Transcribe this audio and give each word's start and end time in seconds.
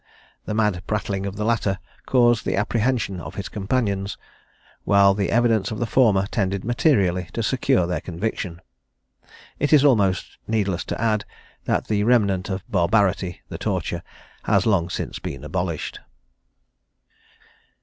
The 0.45 0.55
mad 0.55 0.81
prattling 0.87 1.27
of 1.27 1.35
the 1.35 1.45
latter 1.45 1.77
caused 2.07 2.43
the 2.43 2.55
apprehension 2.55 3.19
of 3.21 3.35
his 3.35 3.49
companions, 3.49 4.17
while 4.83 5.13
the 5.13 5.29
evidence 5.29 5.69
of 5.69 5.77
the 5.77 5.85
former 5.85 6.25
tended 6.25 6.65
materially 6.65 7.29
to 7.33 7.43
secure 7.43 7.85
their 7.85 8.01
conviction. 8.01 8.61
It 9.59 9.71
is 9.71 9.85
almost 9.85 10.39
needless 10.47 10.83
to 10.85 10.99
add, 10.99 11.23
that 11.65 11.85
that 11.85 12.03
remnant 12.03 12.49
of 12.49 12.63
barbarity, 12.67 13.41
the 13.49 13.59
torture, 13.59 14.01
has 14.45 14.65
long 14.65 14.89
since 14.89 15.19
been 15.19 15.43
abolished. 15.43 15.99